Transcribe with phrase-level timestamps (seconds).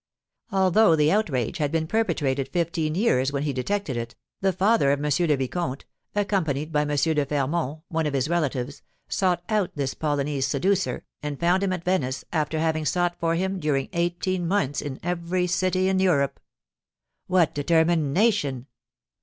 [0.51, 4.97] Although the outrage had been perpetrated fifteen years when he detected it, the father of
[4.97, 5.03] M.
[5.27, 5.85] le Vicomte,
[6.15, 6.87] accompanied by M.
[6.87, 11.83] de Fermont, one of his relatives, sought out this Polonese seducer, and found him at
[11.83, 16.39] Venice, after having sought for him during eighteen months in every city in Europe."
[17.27, 18.65] "What determination!"